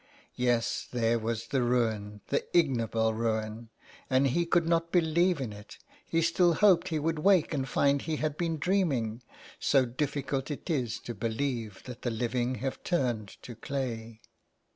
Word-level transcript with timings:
Yes, 0.33 0.87
there 0.91 1.19
was 1.19 1.49
the 1.49 1.61
ruin, 1.61 2.21
the 2.29 2.43
ignoble 2.57 3.13
ruin, 3.13 3.69
and 4.09 4.25
he 4.25 4.47
could 4.47 4.67
not 4.67 4.91
believe 4.91 5.39
in 5.39 5.53
it; 5.53 5.77
he 6.07 6.23
still 6.23 6.55
hoped 6.55 6.87
he 6.87 6.97
would 6.97 7.19
wake 7.19 7.53
and 7.53 7.69
find 7.69 8.01
he 8.01 8.15
had 8.15 8.35
been 8.35 8.57
dreaming, 8.57 9.21
so 9.59 9.85
difficult 9.85 10.49
is 10.49 10.97
it 10.97 11.03
to 11.05 11.13
believe 11.13 11.83
that 11.83 12.01
the 12.01 12.09
living 12.09 12.55
have 12.55 12.81
turned 12.83 13.27
to 13.43 13.53
clay. 13.55 14.21